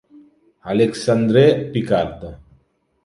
Alexandre 0.71 1.69
Picard 1.71 2.19